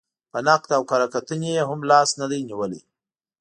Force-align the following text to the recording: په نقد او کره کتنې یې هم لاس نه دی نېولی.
په 0.31 0.39
نقد 0.47 0.69
او 0.77 0.83
کره 0.89 1.07
کتنې 1.13 1.49
یې 1.57 1.63
هم 1.69 1.79
لاس 1.89 2.09
نه 2.21 2.25
دی 2.31 2.39
نېولی. 2.47 2.81